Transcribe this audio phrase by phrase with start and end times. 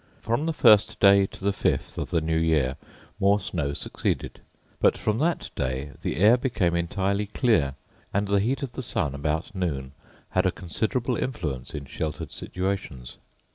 [0.19, 2.75] From the first day to the fifth of the new year
[3.19, 4.41] more snow succeeded;
[4.79, 7.75] but from that day the air became entirely clear;
[8.11, 9.91] and the heat of the sun about noon
[10.31, 13.17] had a considerable influence in sheltered situations.